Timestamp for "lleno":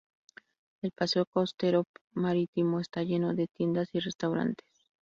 3.03-3.35